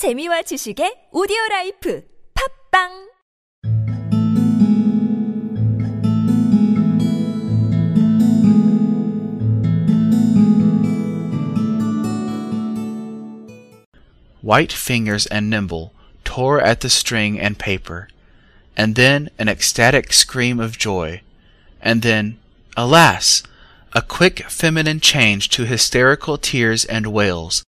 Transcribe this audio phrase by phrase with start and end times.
[0.00, 2.02] 재미와 지식의 오디오 라이프
[2.72, 3.10] 팝빵
[14.40, 15.92] White fingers and nimble
[16.24, 18.08] tore at the string and paper,
[18.74, 21.20] and then an ecstatic scream of joy,
[21.82, 22.38] and then,
[22.74, 23.42] alas!
[23.92, 27.62] a quick feminine change to hysterical tears and wails,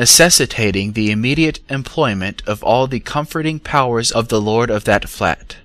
[0.00, 5.58] necessitating the immediate employment of all the comforting powers of the lord of that flat.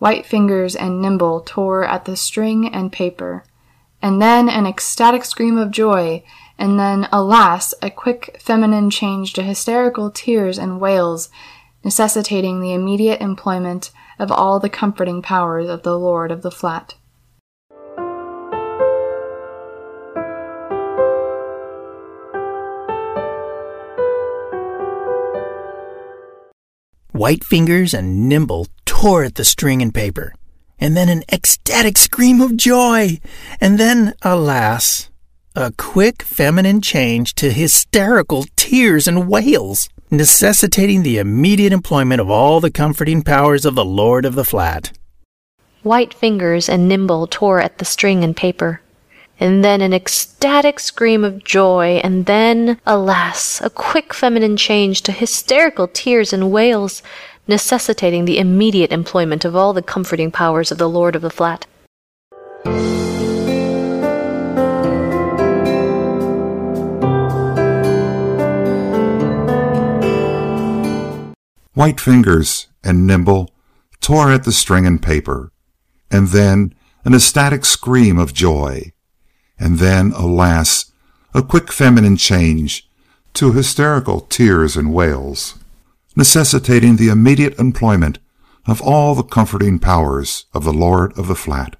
[0.00, 3.44] White fingers and nimble tore at the string and paper,
[4.02, 6.24] and then an ecstatic scream of joy,
[6.58, 11.28] and then, alas, a quick feminine change to hysterical tears and wails,
[11.84, 16.94] necessitating the immediate employment of all the comforting powers of the lord of the flat.
[27.20, 30.34] White fingers and nimble tore at the string and paper,
[30.78, 33.18] and then an ecstatic scream of joy,
[33.60, 35.10] and then, alas,
[35.54, 42.58] a quick feminine change to hysterical tears and wails, necessitating the immediate employment of all
[42.58, 44.96] the comforting powers of the Lord of the Flat.
[45.82, 48.80] White fingers and nimble tore at the string and paper,
[49.40, 55.12] and then an ecstatic scream of joy, and then, alas, a quick feminine change to
[55.12, 57.02] hysterical tears and wails,
[57.48, 61.66] necessitating the immediate employment of all the comforting powers of the Lord of the Flat.
[71.72, 73.50] White fingers and nimble
[74.02, 75.50] tore at the string and paper,
[76.10, 76.74] and then
[77.06, 78.92] an ecstatic scream of joy,
[79.60, 80.90] and then, alas,
[81.34, 82.88] a quick feminine change
[83.34, 85.54] to hysterical tears and wails,
[86.16, 88.18] necessitating the immediate employment
[88.66, 91.76] of all the comforting powers of the Lord of the Flat.